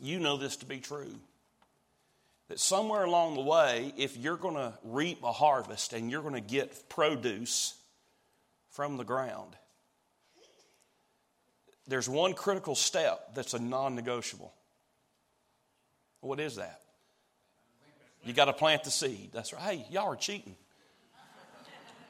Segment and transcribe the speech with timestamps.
[0.00, 1.14] you know this to be true.
[2.48, 6.34] That somewhere along the way, if you're going to reap a harvest and you're going
[6.34, 7.74] to get produce
[8.70, 9.56] from the ground,
[11.88, 14.52] there's one critical step that's a non negotiable.
[16.20, 16.80] What is that?
[18.24, 19.30] You got to plant the seed.
[19.32, 19.62] That's right.
[19.62, 20.56] Hey, y'all are cheating.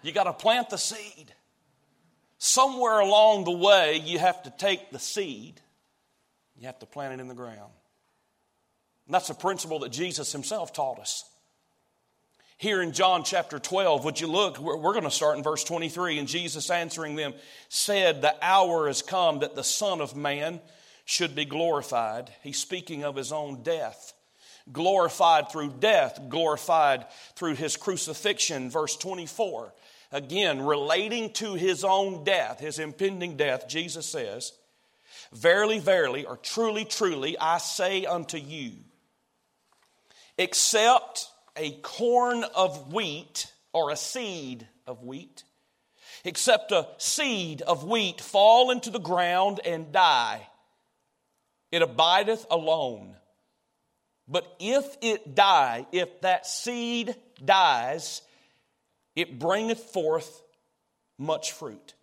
[0.03, 1.33] You got to plant the seed.
[2.39, 5.61] Somewhere along the way, you have to take the seed,
[6.59, 7.73] you have to plant it in the ground.
[9.07, 11.25] And that's a principle that Jesus himself taught us.
[12.59, 14.59] Here in John chapter 12, would you look?
[14.59, 16.19] We're, we're going to start in verse 23.
[16.19, 17.35] And Jesus answering them
[17.69, 20.61] said, The hour has come that the Son of Man
[21.05, 22.31] should be glorified.
[22.43, 24.15] He's speaking of his own death.
[24.73, 28.71] Glorified through death, glorified through his crucifixion.
[28.71, 29.73] Verse 24.
[30.11, 34.53] Again, relating to his own death, his impending death, Jesus says,
[35.33, 38.73] Verily, verily, or truly, truly, I say unto you,
[40.39, 45.45] except a corn of wheat or a seed of wheat,
[46.25, 50.47] except a seed of wheat fall into the ground and die,
[51.73, 53.17] it abideth alone.
[54.29, 58.23] But if it die, if that seed dies,
[59.15, 60.43] it bringeth forth
[61.19, 61.95] much fruit.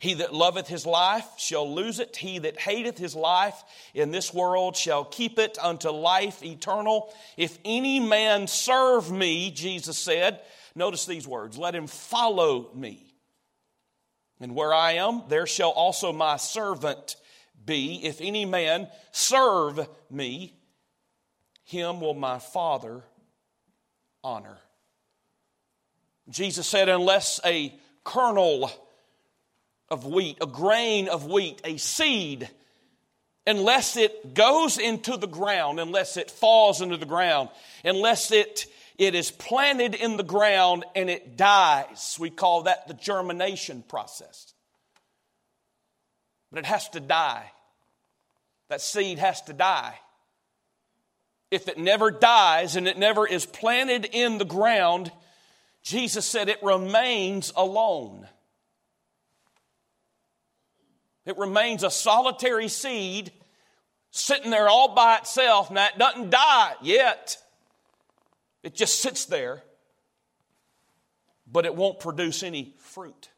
[0.00, 2.16] He that loveth his life shall lose it.
[2.16, 3.62] He that hateth his life
[3.92, 7.12] in this world shall keep it unto life eternal.
[7.36, 10.40] If any man serve me, Jesus said,
[10.74, 13.12] notice these words, let him follow me.
[14.40, 17.16] And where I am, there shall also my servant
[17.66, 18.00] be.
[18.02, 20.56] If any man serve me,
[21.64, 23.02] him will my Father
[24.24, 24.56] honor.
[26.30, 28.72] Jesus said, unless a kernel
[29.90, 32.48] of wheat, a grain of wheat, a seed,
[33.46, 37.48] unless it goes into the ground, unless it falls into the ground,
[37.84, 38.66] unless it,
[38.98, 42.16] it is planted in the ground and it dies.
[42.20, 44.54] We call that the germination process.
[46.50, 47.50] But it has to die.
[48.68, 49.98] That seed has to die.
[51.50, 55.10] If it never dies and it never is planted in the ground,
[55.82, 58.28] Jesus said it remains alone.
[61.30, 63.30] It remains a solitary seed
[64.10, 65.70] sitting there all by itself.
[65.70, 67.36] Now, it doesn't die yet,
[68.64, 69.62] it just sits there,
[71.46, 73.28] but it won't produce any fruit.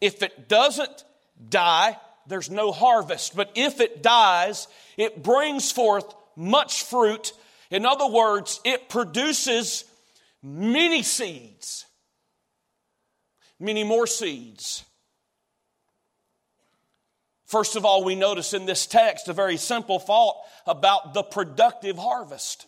[0.00, 1.04] If it doesn't
[1.48, 1.96] die,
[2.26, 3.36] there's no harvest.
[3.36, 7.32] But if it dies, it brings forth much fruit.
[7.70, 9.84] In other words, it produces
[10.42, 11.86] many seeds,
[13.60, 14.84] many more seeds.
[17.50, 20.36] First of all, we notice in this text a very simple thought
[20.68, 22.64] about the productive harvest.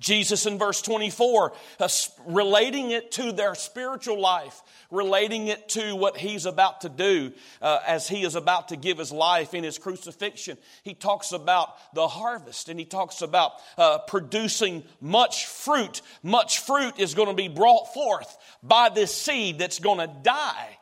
[0.00, 1.88] Jesus in verse 24, uh,
[2.26, 7.30] relating it to their spiritual life, relating it to what he's about to do
[7.60, 10.56] uh, as he is about to give his life in his crucifixion.
[10.82, 16.00] He talks about the harvest and he talks about uh, producing much fruit.
[16.22, 20.78] Much fruit is going to be brought forth by this seed that's going to die.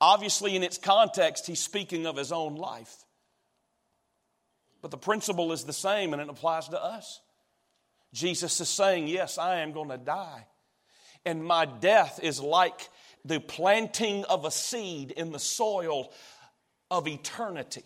[0.00, 3.04] Obviously, in its context, he's speaking of his own life.
[4.80, 7.20] But the principle is the same and it applies to us.
[8.14, 10.46] Jesus is saying, Yes, I am going to die.
[11.26, 12.88] And my death is like
[13.24, 16.10] the planting of a seed in the soil
[16.90, 17.84] of eternity.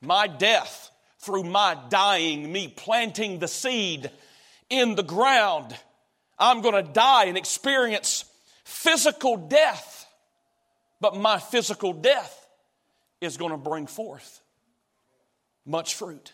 [0.00, 4.10] My death, through my dying, me planting the seed
[4.70, 5.76] in the ground,
[6.38, 8.24] I'm going to die and experience
[8.64, 10.03] physical death
[11.00, 12.46] but my physical death
[13.20, 14.40] is going to bring forth
[15.66, 16.32] much fruit.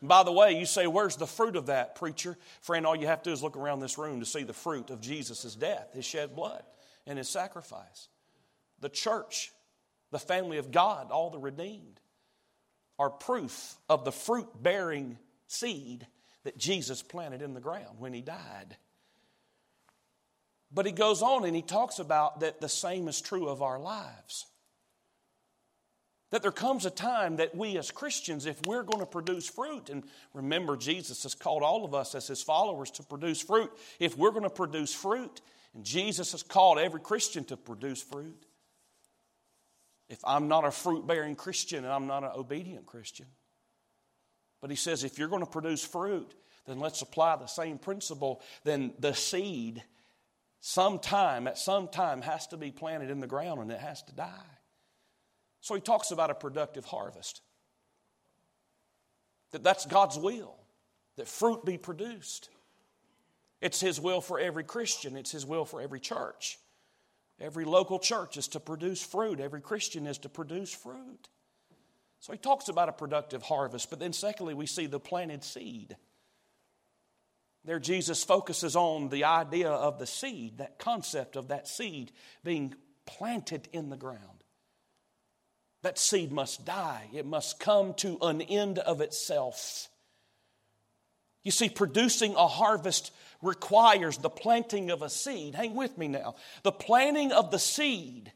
[0.00, 2.36] And by the way, you say, Where's the fruit of that, preacher?
[2.60, 4.90] Friend, all you have to do is look around this room to see the fruit
[4.90, 6.62] of Jesus' death, his shed blood,
[7.06, 8.08] and his sacrifice.
[8.80, 9.52] The church,
[10.10, 12.00] the family of God, all the redeemed,
[12.98, 16.06] are proof of the fruit bearing seed
[16.44, 18.76] that Jesus planted in the ground when he died.
[20.72, 23.78] But he goes on and he talks about that the same is true of our
[23.78, 24.46] lives.
[26.30, 29.88] That there comes a time that we as Christians, if we're going to produce fruit,
[29.88, 30.04] and
[30.34, 33.70] remember, Jesus has called all of us as his followers to produce fruit.
[33.98, 35.40] If we're going to produce fruit,
[35.74, 38.44] and Jesus has called every Christian to produce fruit,
[40.10, 43.26] if I'm not a fruit bearing Christian and I'm not an obedient Christian,
[44.60, 46.34] but he says if you're going to produce fruit,
[46.66, 48.42] then let's apply the same principle.
[48.64, 49.82] Then the seed
[50.60, 54.12] sometime, at some time, has to be planted in the ground and it has to
[54.12, 54.58] die.
[55.60, 57.42] So he talks about a productive harvest.
[59.52, 60.56] That that's God's will,
[61.16, 62.50] that fruit be produced.
[63.60, 66.58] It's His will for every Christian, it's His will for every church.
[67.40, 71.28] Every local church is to produce fruit, every Christian is to produce fruit.
[72.20, 75.96] So he talks about a productive harvest, but then secondly, we see the planted seed.
[77.68, 82.12] There, Jesus focuses on the idea of the seed, that concept of that seed
[82.42, 82.74] being
[83.04, 84.42] planted in the ground.
[85.82, 89.90] That seed must die, it must come to an end of itself.
[91.44, 93.12] You see, producing a harvest
[93.42, 95.54] requires the planting of a seed.
[95.54, 96.36] Hang with me now.
[96.62, 98.32] The planting of the seed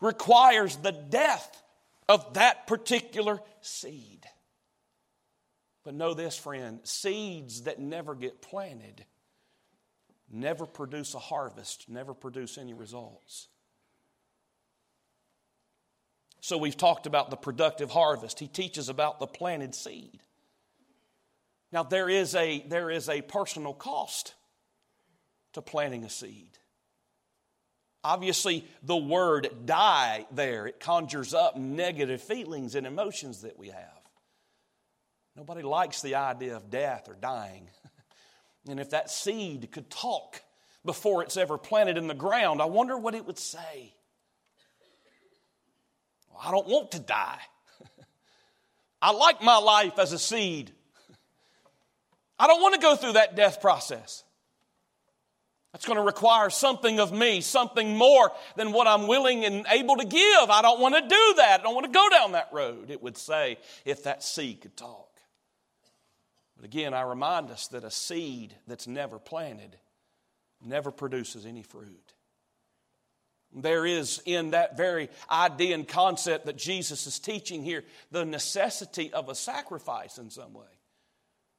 [0.00, 1.62] requires the death
[2.08, 4.26] of that particular seed.
[5.84, 9.04] But know this, friend seeds that never get planted
[10.32, 13.48] never produce a harvest, never produce any results.
[16.40, 18.40] So we've talked about the productive harvest.
[18.40, 20.20] He teaches about the planted seed.
[21.70, 24.34] Now there is a there is a personal cost
[25.52, 26.58] to planting a seed.
[28.04, 34.01] Obviously, the word die there, it conjures up negative feelings and emotions that we have.
[35.36, 37.68] Nobody likes the idea of death or dying.
[38.68, 40.42] and if that seed could talk
[40.84, 43.94] before it's ever planted in the ground, I wonder what it would say.
[46.30, 47.40] Well, I don't want to die.
[49.02, 50.70] I like my life as a seed.
[52.38, 54.24] I don't want to go through that death process.
[55.72, 59.96] That's going to require something of me, something more than what I'm willing and able
[59.96, 60.50] to give.
[60.50, 61.60] I don't want to do that.
[61.60, 63.56] I don't want to go down that road, it would say,
[63.86, 65.11] if that seed could talk.
[66.56, 69.76] But again, I remind us that a seed that's never planted
[70.64, 72.14] never produces any fruit.
[73.54, 79.12] There is in that very idea and concept that Jesus is teaching here the necessity
[79.12, 80.64] of a sacrifice in some way.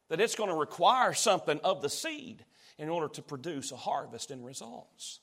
[0.10, 2.44] That it's going to require something of the seed
[2.78, 5.20] in order to produce a harvest and results.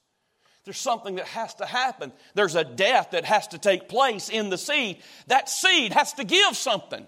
[0.64, 2.12] There's something that has to happen.
[2.34, 4.98] There's a death that has to take place in the seed.
[5.26, 7.06] That seed has to give something,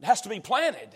[0.00, 0.90] it has to be planted.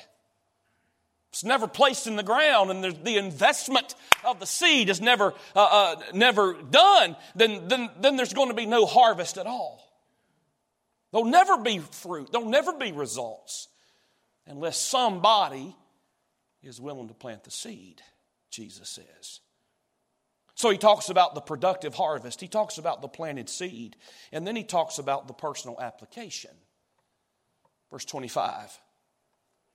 [1.30, 3.94] It's never placed in the ground, and the investment
[4.24, 8.54] of the seed is never, uh, uh, never done, then, then, then there's going to
[8.54, 9.80] be no harvest at all.
[11.12, 13.68] There'll never be fruit, there'll never be results
[14.46, 15.76] unless somebody
[16.62, 18.02] is willing to plant the seed,
[18.50, 19.40] Jesus says.
[20.56, 23.96] So he talks about the productive harvest, he talks about the planted seed,
[24.32, 26.50] and then he talks about the personal application.
[27.90, 28.78] Verse 25.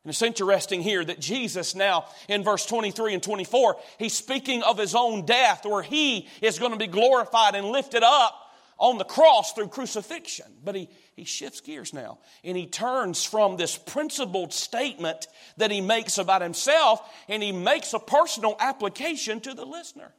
[0.06, 4.78] And it's interesting here that Jesus now in verse 23 and 24, he's speaking of
[4.78, 8.40] his own death where he is going to be glorified and lifted up
[8.78, 10.46] on the cross through crucifixion.
[10.63, 15.25] But he, he shifts gears now and he turns from this principled statement
[15.57, 20.13] that he makes about himself and he makes a personal application to the listener,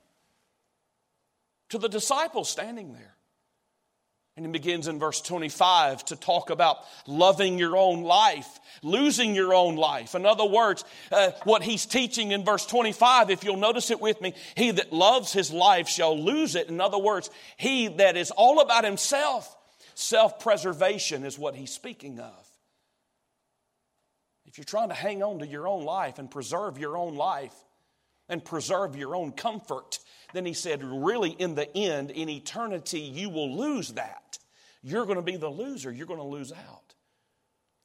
[1.69, 3.16] to the disciples standing there.
[4.37, 9.55] And he begins in verse 25 to talk about loving your own life, losing your
[9.55, 10.15] own life.
[10.15, 14.21] In other words, uh, what he's teaching in verse 25, if you'll notice it with
[14.21, 16.69] me, he that loves his life shall lose it.
[16.69, 19.57] In other words, he that is all about himself,
[19.95, 22.47] self preservation is what he's speaking of.
[24.45, 27.55] If you're trying to hang on to your own life and preserve your own life
[28.29, 29.99] and preserve your own comfort,
[30.37, 34.39] then he said, really, in the end, in eternity, you will lose that
[34.87, 35.91] you're going to be the loser.
[35.91, 36.95] You're going to lose out.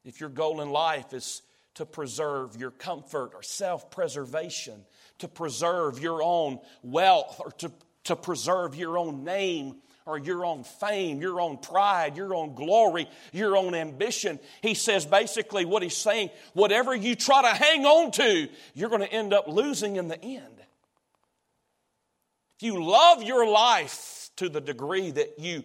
[0.05, 1.41] If your goal in life is
[1.75, 4.85] to preserve your comfort or self preservation,
[5.17, 7.71] to preserve your own wealth, or to,
[8.03, 13.09] to preserve your own name or your own fame, your own pride, your own glory,
[13.31, 14.39] your own ambition.
[14.61, 19.01] He says basically what he's saying whatever you try to hang on to, you're going
[19.01, 20.60] to end up losing in the end.
[22.61, 25.63] You love your life to the degree that you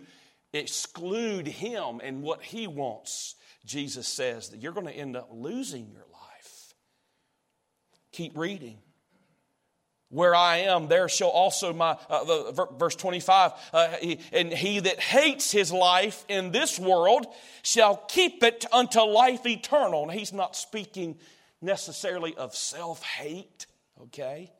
[0.52, 3.34] exclude him and what he wants,
[3.64, 6.74] Jesus says that you're going to end up losing your life.
[8.12, 8.78] Keep reading.
[10.08, 15.00] Where I am, there shall also my, uh, verse 25, uh, he, and he that
[15.00, 17.26] hates his life in this world
[17.62, 20.04] shall keep it unto life eternal.
[20.04, 21.18] And he's not speaking
[21.60, 23.66] necessarily of self hate,
[24.04, 24.52] okay?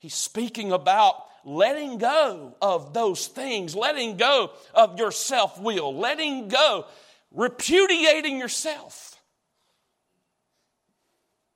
[0.00, 1.14] He's speaking about
[1.44, 6.86] letting go of those things, letting go of your self will, letting go,
[7.30, 9.20] repudiating yourself.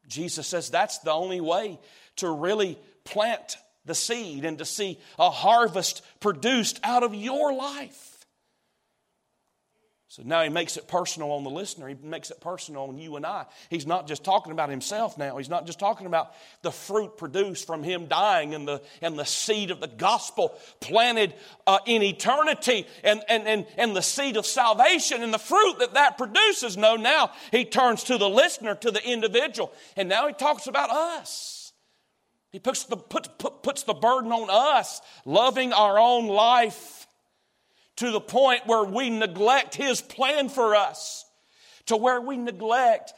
[0.07, 1.81] Jesus says that's the only way
[2.17, 8.14] to really plant the seed and to see a harvest produced out of your life.
[10.15, 11.89] So now he makes it personal on the listener.
[11.89, 13.47] He makes it personal on you and I.
[13.69, 15.39] He's not just talking about himself now.
[15.39, 19.25] He's not just talking about the fruit produced from him dying and the, and the
[19.25, 21.35] seed of the gospel planted
[21.67, 25.95] uh, in eternity and, and, and, and the seed of salvation and the fruit that
[25.95, 26.77] that produces.
[26.77, 29.73] No, now he turns to the listener, to the individual.
[29.97, 31.73] And now he talks about us.
[32.53, 37.05] He puts the, put, put, puts the burden on us, loving our own life
[37.97, 41.25] to the point where we neglect His plan for us,
[41.87, 43.13] to where we neglect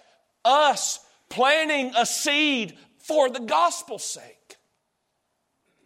[0.44, 4.56] us planting a seed for the gospel's sake.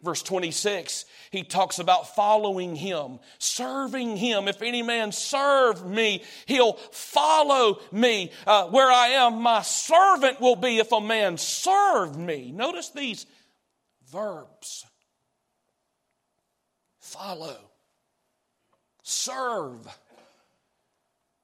[0.03, 4.47] Verse 26, he talks about following him, serving him.
[4.47, 8.31] If any man serve me, he'll follow me.
[8.47, 12.51] Uh, where I am, my servant will be if a man serve me.
[12.51, 13.27] Notice these
[14.11, 14.85] verbs
[16.99, 17.57] follow,
[19.11, 19.85] serve.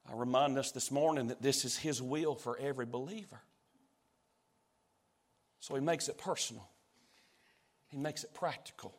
[0.09, 3.41] I remind us this morning that this is His will for every believer.
[5.59, 6.67] So He makes it personal,
[7.89, 8.95] He makes it practical.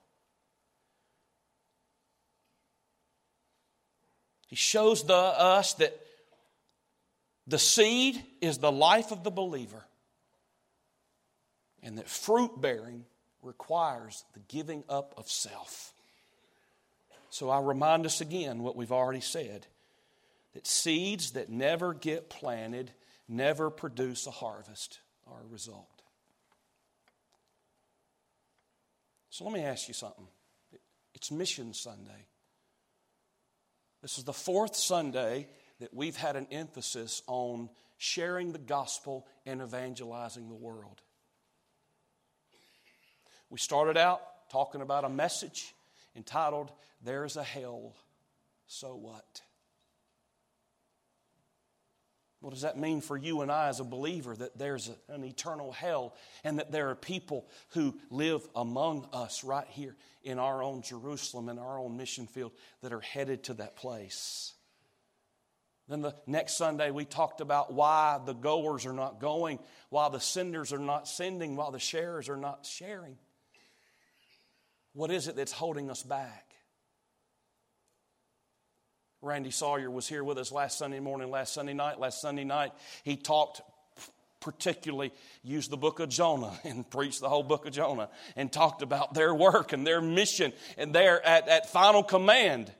[4.48, 5.94] He shows the, us that
[7.46, 9.84] the seed is the life of the believer,
[11.82, 13.04] and that fruit bearing
[13.42, 15.92] requires the giving up of self.
[17.30, 19.66] So I remind us again what we've already said
[20.54, 22.92] that seeds that never get planted
[23.28, 26.02] never produce a harvest or a result.
[29.30, 30.26] So let me ask you something.
[31.14, 32.26] It's Mission Sunday.
[34.02, 35.48] This is the fourth Sunday
[35.80, 37.68] that we've had an emphasis on
[37.98, 41.02] sharing the gospel and evangelizing the world.
[43.50, 44.20] We started out
[44.50, 45.74] talking about a message
[46.16, 46.70] entitled,
[47.02, 47.94] There's a Hell,
[48.66, 49.42] So What?
[52.40, 55.72] What does that mean for you and I as a believer that there's an eternal
[55.72, 60.82] hell and that there are people who live among us right here in our own
[60.82, 64.54] Jerusalem, in our own mission field, that are headed to that place?
[65.88, 70.20] Then the next Sunday, we talked about why the goers are not going, why the
[70.20, 73.16] senders are not sending, why the sharers are not sharing.
[74.98, 76.56] What is it that's holding us back?
[79.22, 82.00] Randy Sawyer was here with us last Sunday morning, last Sunday night.
[82.00, 82.72] Last Sunday night,
[83.04, 83.60] he talked
[84.40, 85.12] particularly
[85.44, 89.14] used the book of Jonah and preached the whole book of Jonah and talked about
[89.14, 92.72] their work and their mission and their at, at final command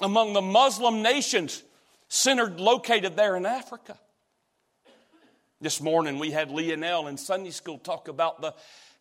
[0.00, 1.62] among the Muslim nations
[2.08, 3.98] centered located there in Africa.
[5.60, 8.54] This morning we had Leonel in Sunday school talk about the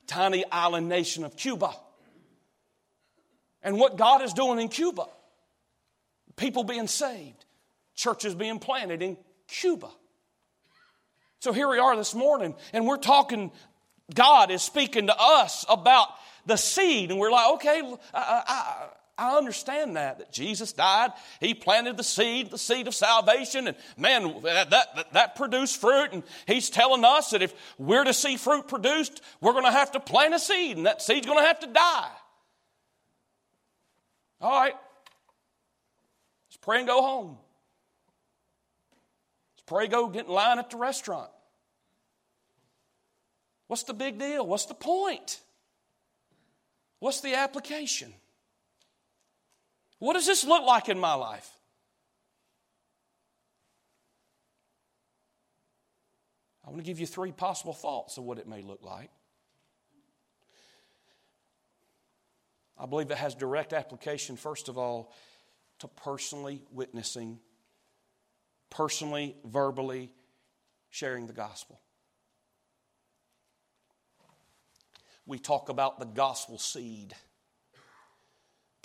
[0.08, 1.74] tiny island nation of Cuba
[3.62, 5.06] and what God is doing in Cuba.
[6.36, 7.46] People being saved,
[7.96, 9.90] churches being planted in Cuba.
[11.40, 13.52] So here we are this morning, and we're talking,
[14.14, 16.08] God is speaking to us about
[16.46, 17.82] the seed, and we're like, okay,
[18.14, 18.88] I, I,
[19.18, 21.12] I understand that, that Jesus died.
[21.40, 26.10] He planted the seed, the seed of salvation, and man, that, that, that, produced fruit.
[26.12, 29.92] And He's telling us that if we're to see fruit produced, we're going to have
[29.94, 32.12] to plant a seed, and that seed's going to have to die.
[34.40, 34.76] All right,
[36.48, 37.38] let's pray and go home.
[39.56, 41.32] Let's pray, go get in line at the restaurant.
[43.66, 44.46] What's the big deal?
[44.46, 45.42] What's the point?
[47.00, 48.14] What's the application?
[50.00, 51.50] What does this look like in my life?
[56.66, 59.10] I want to give you three possible thoughts of what it may look like.
[62.78, 65.14] I believe it has direct application, first of all,
[65.80, 67.40] to personally witnessing,
[68.70, 70.12] personally, verbally
[70.90, 71.82] sharing the gospel.
[75.26, 77.16] We talk about the gospel seed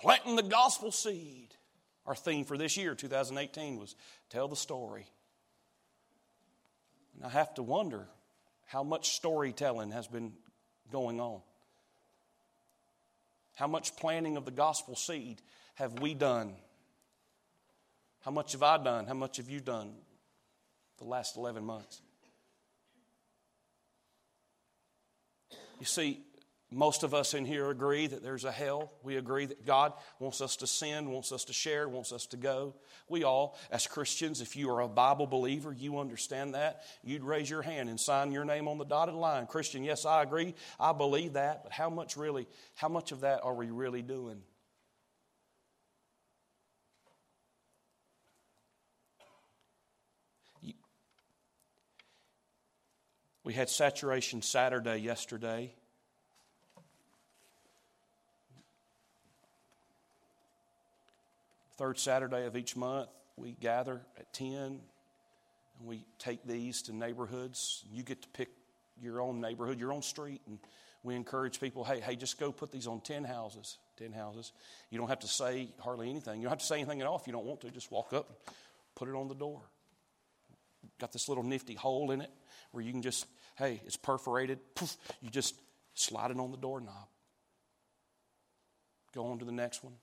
[0.03, 1.55] planting the gospel seed.
[2.05, 3.95] Our theme for this year, 2018, was
[4.29, 5.07] tell the story.
[7.15, 8.09] And I have to wonder
[8.67, 10.33] how much storytelling has been
[10.91, 11.41] going on.
[13.55, 15.41] How much planting of the gospel seed
[15.75, 16.55] have we done?
[18.23, 19.07] How much have I done?
[19.07, 19.93] How much have you done
[20.99, 22.01] the last 11 months?
[25.79, 26.21] You see,
[26.73, 28.93] most of us in here agree that there's a hell.
[29.03, 32.37] We agree that God wants us to sin, wants us to share, wants us to
[32.37, 32.75] go.
[33.09, 36.83] We all, as Christians, if you are a Bible believer, you understand that.
[37.05, 39.47] You'd raise your hand and sign your name on the dotted line.
[39.47, 40.55] Christian, yes, I agree.
[40.81, 41.65] I believe that.
[41.65, 44.43] But how much really, how much of that are we really doing?
[53.45, 55.75] We had saturation Saturday yesterday.
[61.79, 64.81] Third Saturday of each month, we gather at 10 and
[65.85, 67.85] we take these to neighborhoods.
[67.91, 68.51] You get to pick
[69.01, 70.59] your own neighborhood, your own street, and
[71.03, 73.79] we encourage people hey, hey, just go put these on 10 houses.
[73.99, 74.53] 10 houses.
[74.91, 76.41] You don't have to say hardly anything.
[76.41, 77.71] You don't have to say anything at all if you don't want to.
[77.71, 78.31] Just walk up
[78.95, 79.61] put it on the door.
[81.01, 82.31] Got this little nifty hole in it
[82.71, 83.27] where you can just,
[83.57, 84.59] hey, it's perforated.
[84.75, 85.55] Poof, you just
[85.95, 87.09] slide it on the doorknob.
[89.15, 89.95] Go on to the next one.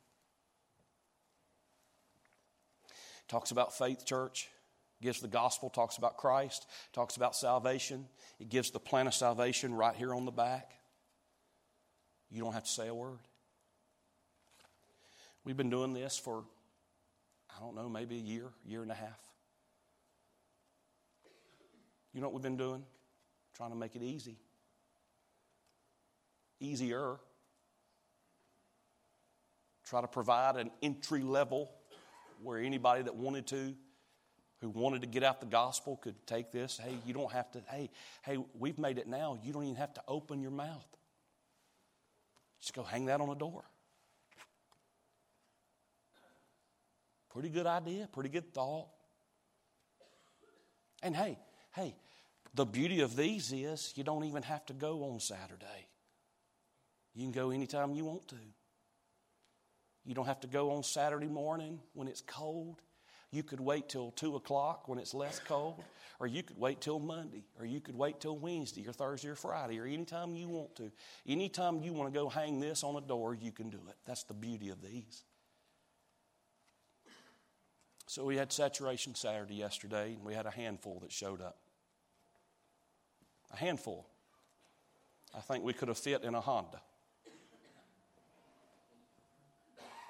[3.29, 4.49] Talks about faith, church.
[5.01, 8.05] Gives the gospel, talks about Christ, talks about salvation.
[8.37, 10.73] It gives the plan of salvation right here on the back.
[12.29, 13.19] You don't have to say a word.
[15.45, 16.43] We've been doing this for,
[17.55, 19.19] I don't know, maybe a year, year and a half.
[22.13, 22.83] You know what we've been doing?
[23.55, 24.35] Trying to make it easy.
[26.59, 27.15] Easier.
[29.85, 31.71] Try to provide an entry level
[32.41, 33.75] where anybody that wanted to,
[34.61, 36.79] who wanted to get out the gospel, could take this.
[36.83, 37.89] Hey, you don't have to, hey,
[38.23, 39.37] hey, we've made it now.
[39.43, 40.87] You don't even have to open your mouth.
[42.59, 43.63] Just go hang that on a door.
[47.29, 48.87] Pretty good idea, pretty good thought.
[51.01, 51.37] And hey,
[51.73, 51.95] hey,
[52.53, 55.87] the beauty of these is you don't even have to go on Saturday.
[57.13, 58.35] You can go anytime you want to.
[60.05, 62.81] You don't have to go on Saturday morning when it's cold.
[63.31, 65.83] You could wait till 2 o'clock when it's less cold,
[66.19, 69.35] or you could wait till Monday, or you could wait till Wednesday, or Thursday, or
[69.35, 70.91] Friday, or anytime you want to.
[71.27, 73.95] Anytime you want to go hang this on a door, you can do it.
[74.05, 75.23] That's the beauty of these.
[78.07, 81.59] So we had Saturation Saturday yesterday, and we had a handful that showed up.
[83.53, 84.07] A handful.
[85.37, 86.81] I think we could have fit in a Honda.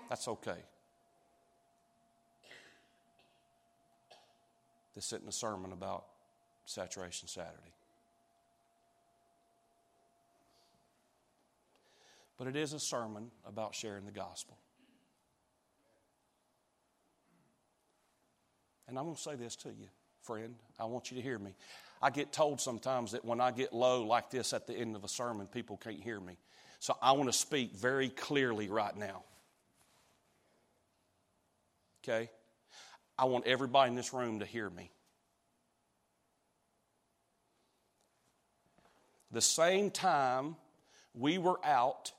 [0.09, 0.57] That's okay.
[4.95, 6.05] This isn't a sermon about
[6.65, 7.73] Saturation Saturday.
[12.37, 14.57] But it is a sermon about sharing the gospel.
[18.87, 19.87] And I'm going to say this to you,
[20.23, 20.55] friend.
[20.79, 21.53] I want you to hear me.
[22.01, 25.03] I get told sometimes that when I get low like this at the end of
[25.03, 26.37] a sermon, people can't hear me.
[26.79, 29.23] So I want to speak very clearly right now.
[32.03, 32.29] Okay?
[33.17, 34.91] I want everybody in this room to hear me.
[39.31, 40.55] The same time
[41.13, 42.12] we were out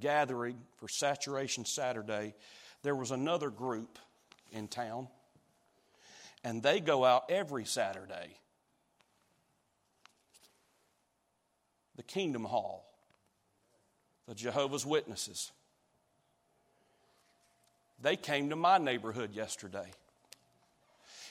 [0.00, 2.34] gathering for Saturation Saturday,
[2.82, 3.98] there was another group
[4.50, 5.08] in town
[6.44, 8.38] and they go out every Saturday.
[11.96, 12.86] The Kingdom Hall,
[14.28, 15.50] the Jehovah's Witnesses.
[18.02, 19.90] They came to my neighborhood yesterday.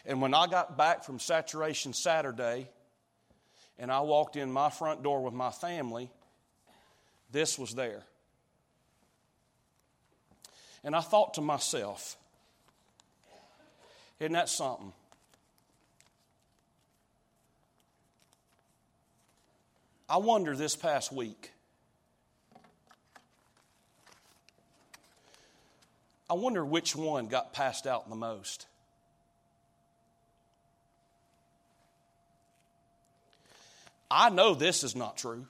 [0.06, 2.70] And when I got back from Saturation Saturday
[3.80, 6.10] and I walked in my front door with my family,
[7.32, 8.04] this was there.
[10.84, 12.18] And I thought to myself,
[14.20, 14.94] isn't that something?
[20.08, 21.52] I wonder this past week.
[26.30, 28.66] I wonder which one got passed out the most.
[34.10, 35.46] I know this is not true.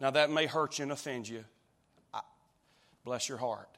[0.00, 1.44] Now, that may hurt you and offend you.
[2.12, 2.20] I,
[3.04, 3.68] bless your heart.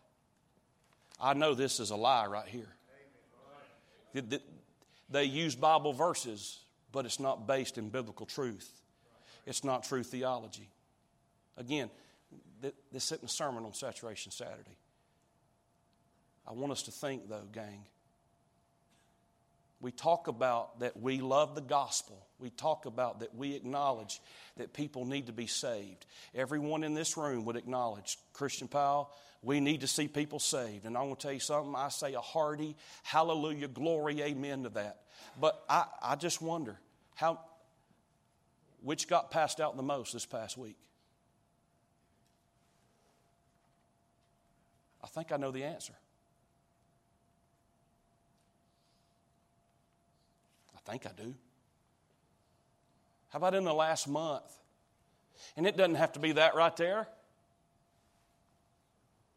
[1.21, 2.69] I know this is a lie right here.
[5.11, 6.59] They use Bible verses
[6.97, 8.71] but it's not based in biblical truth.
[9.45, 10.71] It's not true theology.
[11.59, 11.90] Again,
[12.90, 14.79] this isn't a sermon on Saturation Saturday.
[16.46, 17.85] I want us to think, though, gang.
[19.80, 22.26] We talk about that we love the gospel.
[22.38, 24.20] We talk about that we acknowledge
[24.56, 26.06] that people need to be saved.
[26.35, 29.11] Everyone in this room would acknowledge, Christian Powell,
[29.42, 30.87] we need to see people saved.
[30.87, 34.70] And I'm going to tell you something, I say a hearty hallelujah, glory, amen to
[34.70, 35.02] that.
[35.38, 36.78] But I, I just wonder
[37.14, 37.40] how,
[38.82, 40.76] which got passed out the most this past week?
[45.04, 45.92] I think I know the answer.
[50.87, 51.35] Think I do.
[53.31, 54.51] How about in the last month?
[55.57, 57.09] And it doesn't have to be that right there.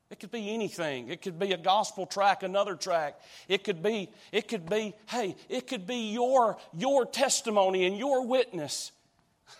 [0.09, 1.09] It could be anything.
[1.09, 3.19] It could be a gospel track, another track.
[3.47, 8.25] It could be, it could be, hey, it could be your, your testimony and your
[8.25, 8.91] witness.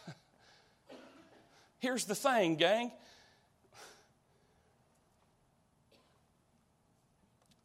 [1.80, 2.92] Here's the thing, gang.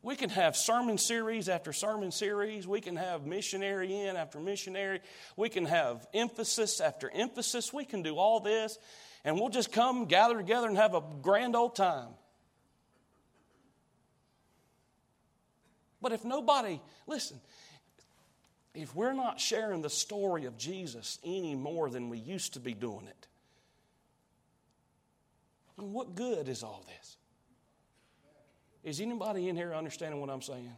[0.04, 2.68] We can have sermon series after sermon series.
[2.68, 5.00] We can have missionary in after missionary.
[5.34, 7.72] We can have emphasis after emphasis.
[7.72, 8.78] We can do all this,
[9.24, 12.10] and we'll just come, gather together, and have a grand old time.
[16.02, 17.40] But if nobody, listen,
[18.74, 22.74] if we're not sharing the story of Jesus any more than we used to be
[22.74, 23.26] doing it,
[25.76, 27.16] what good is all this?
[28.84, 30.70] Is anybody in here understanding what I'm saying?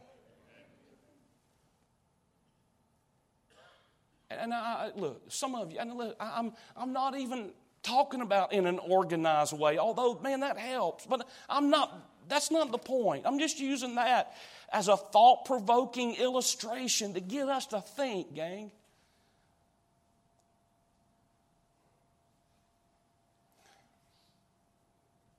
[4.29, 7.51] And I, look, some of you, look, I'm, I'm not even
[7.83, 11.05] talking about in an organized way, although, man, that helps.
[11.05, 13.25] But I'm not, that's not the point.
[13.25, 14.35] I'm just using that
[14.71, 18.71] as a thought provoking illustration to get us to think, gang.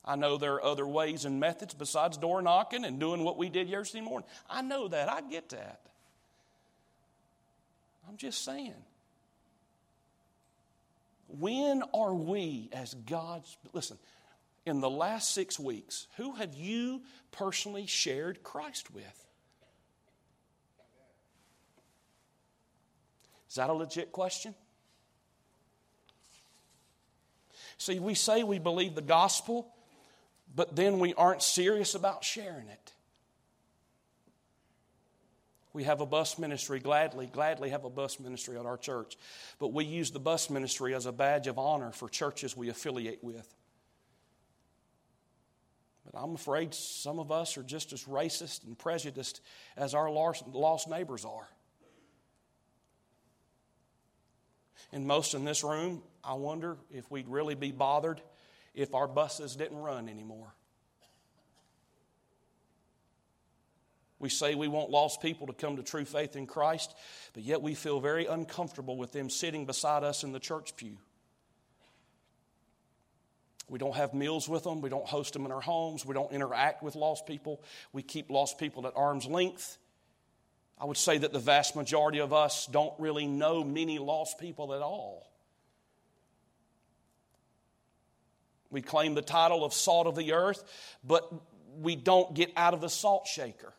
[0.09, 3.51] I know there are other ways and methods besides door knocking and doing what we
[3.51, 4.27] did yesterday morning.
[4.49, 5.11] I know that.
[5.11, 5.83] I get that.
[8.09, 8.73] I'm just saying.
[11.29, 13.99] When are we, as God's, listen,
[14.64, 19.27] in the last six weeks, who have you personally shared Christ with?
[23.51, 24.55] Is that a legit question?
[27.77, 29.71] See, we say we believe the gospel,
[30.55, 32.93] but then we aren't serious about sharing it.
[35.73, 39.17] We have a bus ministry, gladly, gladly have a bus ministry at our church.
[39.59, 43.23] But we use the bus ministry as a badge of honor for churches we affiliate
[43.23, 43.55] with.
[46.05, 49.41] But I'm afraid some of us are just as racist and prejudiced
[49.77, 51.49] as our lost neighbors are.
[54.91, 58.23] And most in this room, I wonder if we'd really be bothered
[58.79, 60.55] if our buses didn't run anymore.
[64.21, 66.95] We say we want lost people to come to true faith in Christ,
[67.35, 70.97] but yet we feel very uncomfortable with them sitting beside us in the church pew.
[73.69, 74.81] We don't have meals with them.
[74.81, 76.07] We don't host them in our homes.
[76.07, 77.61] We don't interact with lost people.
[77.93, 79.77] We keep lost people at arm's length.
[80.81, 84.73] I would say that the vast majority of us don't really know many lost people
[84.73, 85.28] at all.
[88.70, 90.62] We claim the title of salt of the earth,
[91.02, 91.33] but
[91.81, 93.72] we don't get out of the salt shaker.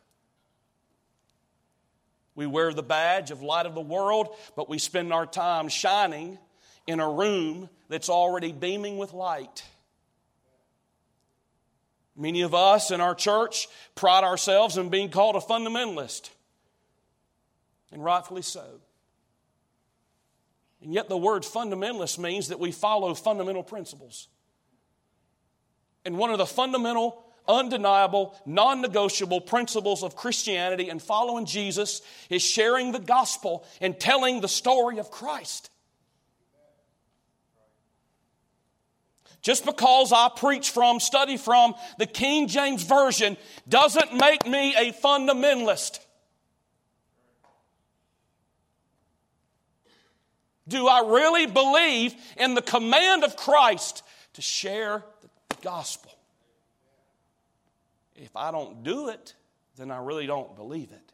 [2.34, 6.38] We wear the badge of light of the world, but we spend our time shining
[6.86, 9.64] in a room that's already beaming with light.
[12.16, 16.30] Many of us in our church pride ourselves in being called a fundamentalist,
[17.92, 18.64] and rightfully so.
[20.82, 24.28] And yet, the word fundamentalist means that we follow fundamental principles.
[26.04, 32.42] And one of the fundamental, undeniable, non negotiable principles of Christianity and following Jesus is
[32.42, 35.70] sharing the gospel and telling the story of Christ.
[39.42, 44.92] Just because I preach from, study from the King James Version doesn't make me a
[44.92, 46.00] fundamentalist.
[50.68, 54.02] Do I really believe in the command of Christ
[54.34, 55.04] to share
[55.60, 56.12] gospel?
[58.16, 59.34] If I don't do it,
[59.76, 61.12] then I really don't believe it.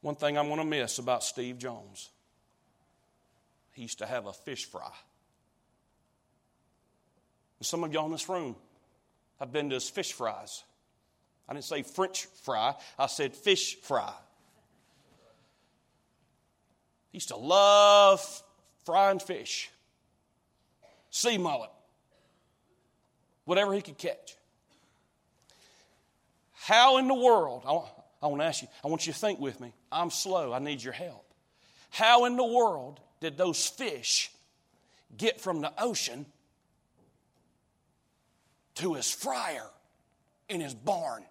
[0.00, 2.10] One thing I'm going to miss about Steve Jones
[3.78, 4.90] he used to have a fish fry.
[7.60, 8.56] And some of y'all in this room
[9.38, 10.64] have been to his fish fries.
[11.48, 14.12] I didn't say French fry, I said fish fry.
[17.10, 18.42] He used to love
[18.84, 19.70] frying fish,
[21.10, 21.70] sea mullet,
[23.44, 24.36] whatever he could catch.
[26.52, 29.58] How in the world, I want to ask you, I want you to think with
[29.60, 29.72] me.
[29.90, 31.24] I'm slow, I need your help.
[31.90, 34.30] How in the world did those fish
[35.16, 36.26] get from the ocean
[38.76, 39.66] to his fryer
[40.48, 41.24] in his barn?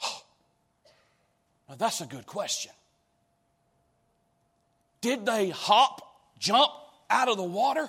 [1.68, 2.70] Now, that's a good question.
[5.06, 6.02] Did they hop,
[6.40, 6.72] jump
[7.08, 7.88] out of the water?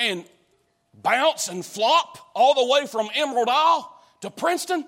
[0.00, 0.24] And
[0.92, 4.84] bounce and flop all the way from Emerald Isle to Princeton?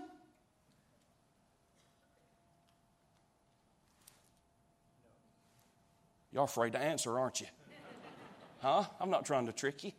[6.33, 7.47] You're afraid to answer, aren't you?
[8.61, 8.83] Huh?
[8.99, 9.93] I'm not trying to trick you.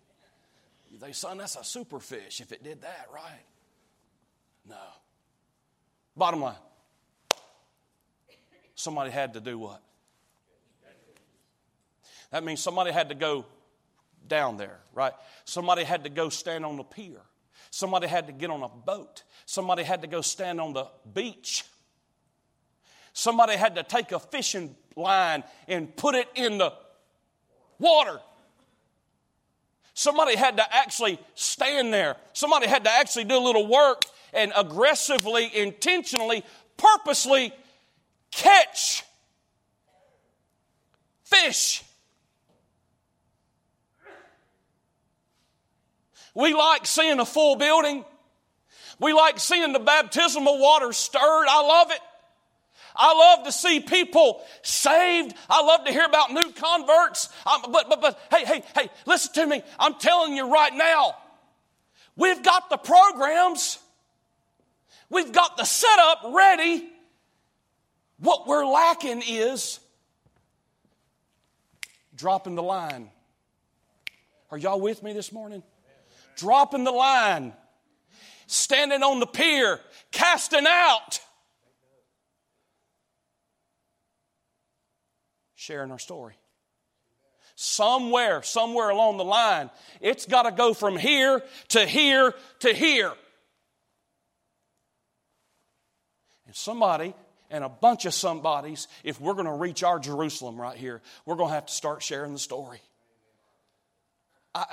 [1.00, 3.46] They, son, that's a superfish if it did that, right?
[4.68, 4.76] No.
[6.18, 6.56] Bottom line
[8.84, 9.82] somebody had to do what?
[12.32, 13.46] That means somebody had to go
[14.28, 15.13] down there, right?
[15.46, 17.22] Somebody had to go stand on the pier.
[17.69, 19.24] Somebody had to get on a boat.
[19.46, 21.63] Somebody had to go stand on the beach.
[23.13, 26.74] Somebody had to take a fishing line and put it in the
[27.80, 28.19] water.
[29.93, 32.15] Somebody had to actually stand there.
[32.34, 36.43] Somebody had to actually do a little work and aggressively, intentionally,
[36.78, 37.54] purposely
[38.36, 39.04] catch
[41.24, 41.84] fish.
[46.36, 48.06] We like seeing a full building.
[49.00, 51.46] We like seeing the baptismal water stirred.
[51.48, 52.00] I love it.
[52.96, 55.36] I love to see people saved.
[55.50, 57.30] I love to hear about new converts.
[57.46, 59.63] Um, but, but, but, hey, hey, hey, listen to me.
[59.80, 61.15] I'm telling you right now,
[62.15, 63.80] we've got the programs,
[65.10, 66.92] we've got the setup ready.
[68.19, 69.80] What we're lacking is
[72.15, 73.10] dropping the line.
[74.52, 75.63] Are y'all with me this morning?
[76.38, 77.54] Dropping the line,
[78.47, 79.80] standing on the pier,
[80.12, 81.19] casting out.
[85.63, 86.34] sharing our story.
[87.56, 89.69] Somewhere, somewhere along the line,
[90.02, 93.13] it's got to go from here to here to here.
[96.45, 97.13] And somebody
[97.54, 101.36] and a bunch of somebodies, if we're going to reach our Jerusalem right here, we're
[101.36, 102.82] going to have to start sharing the story.
[104.56, 104.66] I,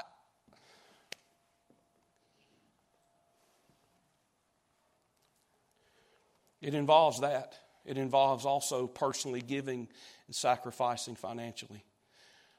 [6.62, 7.53] it involves that.
[7.85, 9.87] It involves also personally giving
[10.27, 11.85] and sacrificing financially.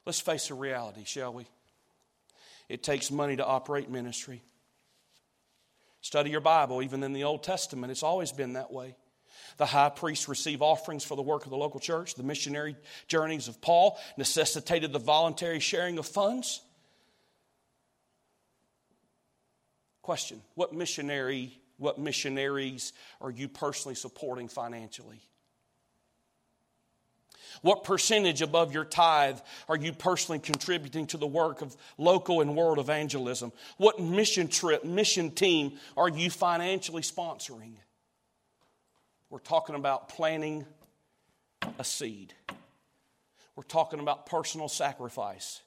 [0.06, 1.46] Let's face the reality, shall we?
[2.68, 4.40] It takes money to operate ministry.
[6.00, 8.94] Study your Bible, even in the Old Testament, it's always been that way.
[9.56, 12.14] The high priests receive offerings for the work of the local church.
[12.14, 12.76] The missionary
[13.08, 16.60] journeys of Paul necessitated the voluntary sharing of funds.
[20.02, 25.20] Question What missionary, what missionaries are you personally supporting financially?
[27.60, 32.56] What percentage above your tithe are you personally contributing to the work of local and
[32.56, 33.52] world evangelism?
[33.76, 37.74] What mission trip, mission team are you financially sponsoring?
[39.32, 40.66] We're talking about planting
[41.78, 42.34] a seed.
[43.56, 45.62] We're talking about personal sacrifice,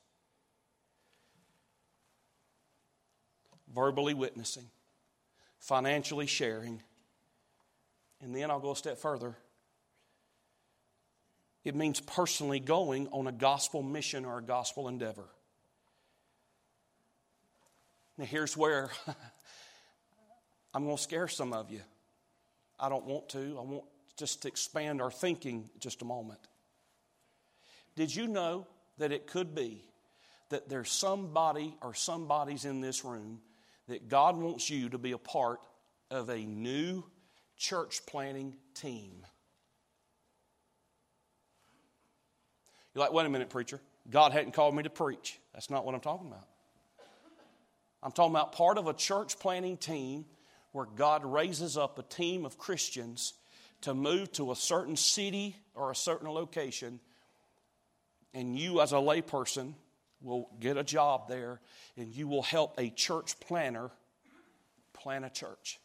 [3.74, 4.70] verbally witnessing,
[5.58, 6.84] financially sharing,
[8.22, 9.36] and then I'll go a step further
[11.64, 15.26] it means personally going on a gospel mission or a gospel endeavor.
[18.20, 18.92] Now, here's where
[20.76, 21.82] I'm going to scare some of you.
[22.80, 23.58] I don't want to.
[23.58, 23.86] I want
[24.18, 26.40] just to expand our thinking just a moment.
[27.96, 29.84] Did you know that it could be
[30.50, 33.42] that there's somebody or somebody's in this room
[33.88, 35.60] that God wants you to be a part
[36.12, 37.04] of a new
[37.58, 39.26] church planting team?
[42.94, 43.82] You're like, wait a minute, preacher.
[44.10, 45.40] God hadn't called me to preach.
[45.54, 46.48] That's not what I'm talking about.
[48.02, 50.26] I'm talking about part of a church planting team
[50.76, 53.34] where God raises up a team of Christians
[53.80, 57.00] to move to a certain city or a certain location,
[58.34, 59.76] and you, as a layperson,
[60.22, 61.62] will get a job there
[61.96, 63.90] and you will help a church planner
[64.94, 65.80] plan a church.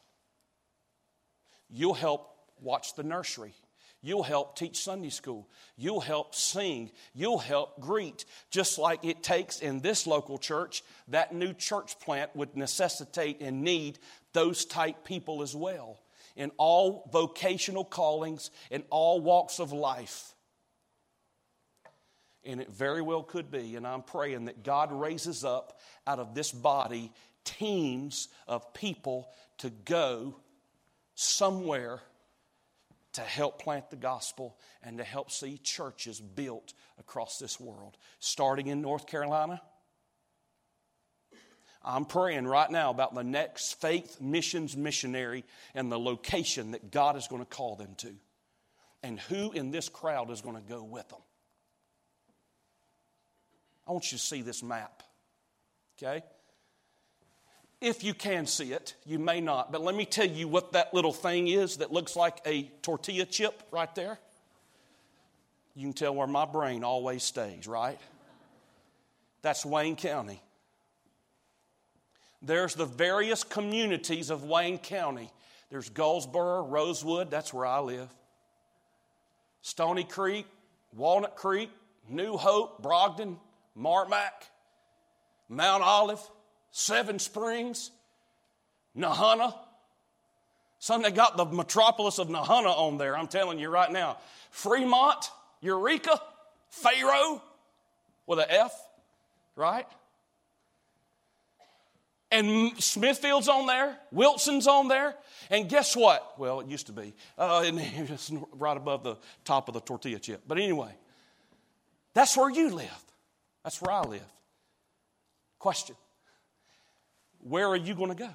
[1.68, 2.28] You'll help
[2.60, 3.54] watch the nursery.
[4.02, 5.46] You'll help teach Sunday school.
[5.76, 6.90] You'll help sing.
[7.14, 8.24] You'll help greet.
[8.50, 13.62] Just like it takes in this local church, that new church plant would necessitate and
[13.62, 13.98] need
[14.32, 16.00] those type people as well
[16.36, 20.34] in all vocational callings, in all walks of life.
[22.44, 26.34] And it very well could be, and I'm praying that God raises up out of
[26.34, 27.12] this body
[27.44, 30.36] teams of people to go
[31.14, 32.00] somewhere
[33.12, 37.96] to help plant the gospel and to help see churches built across this world.
[38.20, 39.60] Starting in North Carolina,
[41.82, 47.16] I'm praying right now about the next faith missions missionary and the location that God
[47.16, 48.14] is going to call them to,
[49.02, 51.20] and who in this crowd is going to go with them.
[53.88, 55.02] I want you to see this map,
[55.98, 56.22] okay?
[57.80, 60.92] if you can see it, you may not, but let me tell you what that
[60.92, 64.18] little thing is that looks like a tortilla chip right there.
[65.74, 67.98] You can tell where my brain always stays, right?
[69.40, 70.42] That's Wayne County.
[72.42, 75.30] There's the various communities of Wayne County.
[75.70, 78.08] There's Goldsboro, Rosewood, that's where I live.
[79.62, 80.46] Stony Creek,
[80.96, 81.70] Walnut Creek,
[82.08, 83.36] New Hope, Brogden,
[83.78, 84.32] Marmac,
[85.48, 86.20] Mount Olive,
[86.72, 87.90] Seven Springs,
[88.96, 89.54] Nahunta.
[90.78, 94.16] Son, they got the metropolis of Nahunta on there, I'm telling you right now.
[94.50, 96.20] Fremont, Eureka,
[96.70, 97.42] Faro
[98.26, 98.72] with an F,
[99.56, 99.86] right?
[102.30, 105.16] And Smithfield's on there, Wilson's on there,
[105.50, 106.38] and guess what?
[106.38, 110.42] Well, it used to be, uh, it's right above the top of the tortilla chip.
[110.46, 110.94] But anyway,
[112.14, 113.04] that's where you live.
[113.64, 114.32] That's where I live.
[115.58, 115.96] Question
[117.40, 118.30] Where are you going to go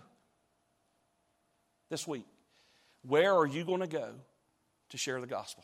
[1.90, 2.26] this week?
[3.08, 4.10] Where are you going to go
[4.90, 5.64] to share the gospel?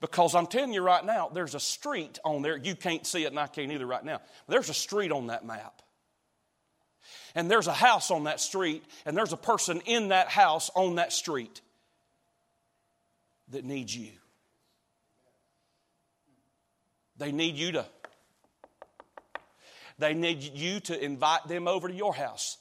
[0.00, 2.56] Because I'm telling you right now, there's a street on there.
[2.56, 4.20] You can't see it, and I can't either right now.
[4.48, 5.82] There's a street on that map.
[7.34, 10.96] And there's a house on that street, and there's a person in that house on
[10.96, 11.60] that street
[13.50, 14.10] that needs you.
[17.18, 17.86] They need you to.
[19.98, 22.56] They need you to invite them over to your house.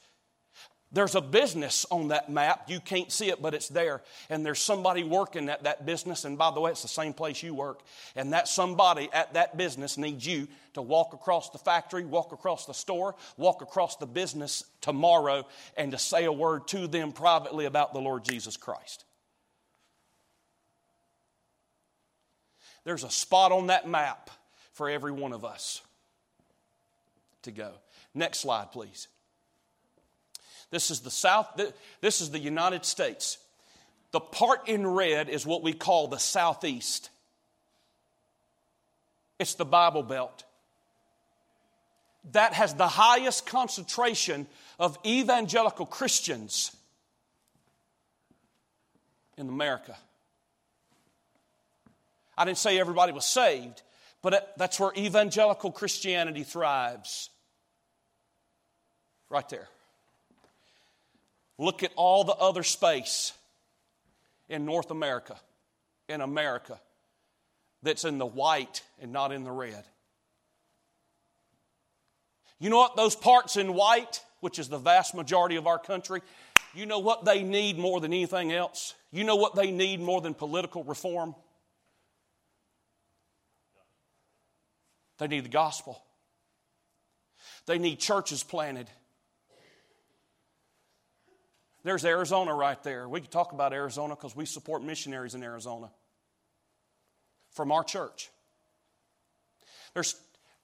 [0.91, 2.67] There's a business on that map.
[2.67, 4.02] You can't see it, but it's there.
[4.28, 6.25] And there's somebody working at that business.
[6.25, 7.82] And by the way, it's the same place you work.
[8.15, 12.65] And that somebody at that business needs you to walk across the factory, walk across
[12.65, 15.45] the store, walk across the business tomorrow,
[15.78, 19.06] and to say a word to them privately about the Lord Jesus Christ.
[22.84, 24.32] There's a spot on that map
[24.73, 25.82] for every one of us
[27.43, 27.73] to go.
[28.15, 29.08] Next slide, please.
[30.71, 31.60] This is the South,
[32.01, 33.38] this is the United States.
[34.12, 37.10] The part in red is what we call the Southeast.
[39.39, 40.43] It's the Bible Belt.
[42.34, 46.75] That has the highest concentration of evangelical Christians
[49.38, 49.95] in America.
[52.38, 53.82] I didn't say everybody was saved,
[54.21, 57.29] but that's where evangelical Christianity thrives.
[59.29, 59.67] Right there.
[61.59, 63.33] Look at all the other space
[64.47, 65.35] in North America,
[66.07, 66.79] in America,
[67.83, 69.83] that's in the white and not in the red.
[72.59, 72.95] You know what?
[72.95, 76.21] Those parts in white, which is the vast majority of our country,
[76.73, 78.95] you know what they need more than anything else?
[79.11, 81.35] You know what they need more than political reform?
[85.17, 86.01] They need the gospel.
[87.65, 88.89] They need churches planted.
[91.83, 93.07] There's Arizona right there.
[93.07, 95.89] We can talk about Arizona because we support missionaries in Arizona
[97.51, 98.29] from our church.
[99.93, 100.15] There's,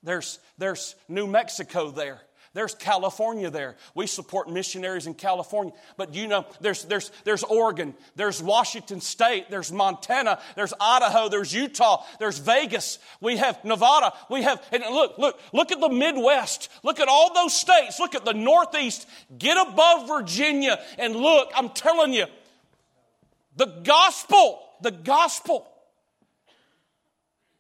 [0.03, 2.21] there's, there's New Mexico there.
[2.55, 3.75] There's California there.
[3.95, 5.73] We support missionaries in California.
[5.97, 11.53] But you know, there's, there's, there's Oregon, there's Washington State, there's Montana, there's Idaho, there's
[11.53, 16.69] Utah, there's Vegas, we have Nevada, we have, and look, look, look at the Midwest.
[16.81, 17.99] Look at all those states.
[17.99, 19.05] Look at the Northeast.
[19.37, 22.27] Get above Virginia and look, I'm telling you,
[23.57, 25.67] the gospel, the gospel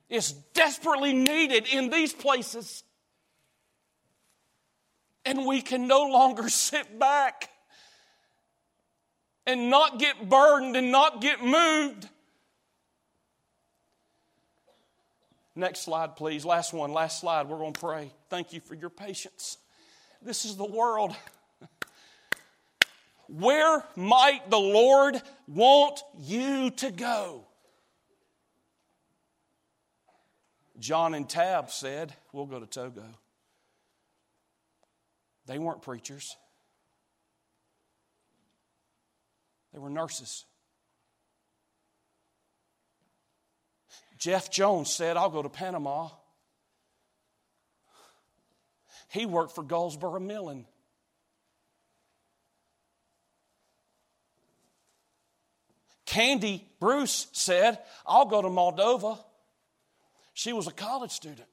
[0.09, 2.84] is desperately needed in these places.
[5.25, 7.49] And we can no longer sit back
[9.47, 12.07] and not get burdened and not get moved.
[15.55, 16.43] Next slide, please.
[16.43, 17.47] Last one, last slide.
[17.47, 18.11] We're going to pray.
[18.29, 19.57] Thank you for your patience.
[20.21, 21.15] This is the world.
[23.27, 27.45] Where might the Lord want you to go?
[30.77, 33.05] John and Tab said, We'll go to Togo.
[35.47, 36.35] They weren't preachers,
[39.73, 40.45] they were nurses.
[44.17, 46.09] Jeff Jones said, I'll go to Panama.
[49.09, 50.65] He worked for Goldsboro Milling.
[56.05, 59.19] Candy Bruce said, I'll go to Moldova.
[60.33, 61.47] She was a college student.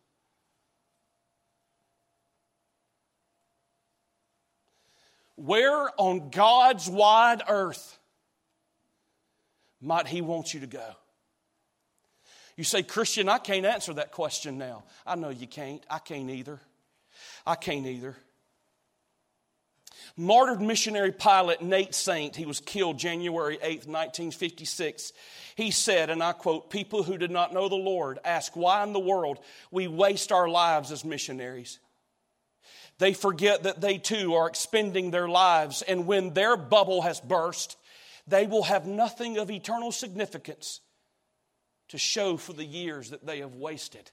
[5.37, 7.99] Where on God's wide earth
[9.81, 10.91] might He want you to go?
[12.57, 14.85] You say, Christian, I can't answer that question now.
[15.07, 15.85] I know you can't.
[15.89, 16.61] I can't either.
[17.47, 18.17] I can't either.
[20.17, 25.13] Martyred missionary pilot Nate Saint, he was killed January 8th, 1956.
[25.57, 28.93] He said, and I quote, People who did not know the Lord ask why in
[28.93, 29.39] the world
[29.71, 31.79] we waste our lives as missionaries.
[33.03, 37.77] They forget that they too are expending their lives, and when their bubble has burst,
[38.29, 40.79] they will have nothing of eternal significance
[41.89, 44.09] to show for the years that they have wasted.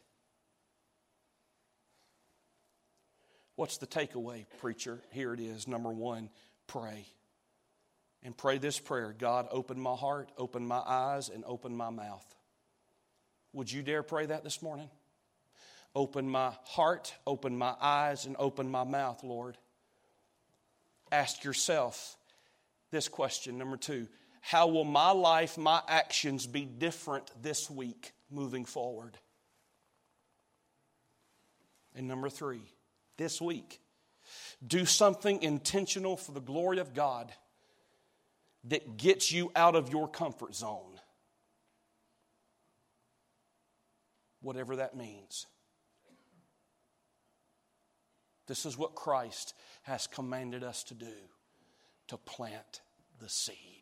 [3.57, 5.03] What's the takeaway, preacher?
[5.11, 5.67] Here it is.
[5.67, 6.31] Number one,
[6.65, 7.05] pray.
[8.23, 12.25] And pray this prayer God, open my heart, open my eyes, and open my mouth.
[13.53, 14.89] Would you dare pray that this morning?
[15.95, 19.57] Open my heart, open my eyes, and open my mouth, Lord.
[21.11, 22.15] Ask yourself
[22.91, 23.57] this question.
[23.57, 24.07] Number two
[24.41, 29.17] How will my life, my actions be different this week moving forward?
[31.95, 32.61] And number three,
[33.17, 33.79] this week.
[34.65, 37.31] Do something intentional for the glory of God
[38.65, 40.99] that gets you out of your comfort zone.
[44.41, 45.47] Whatever that means.
[48.49, 51.13] This is what Christ has commanded us to do
[52.07, 52.81] to plant
[53.21, 53.78] the seed.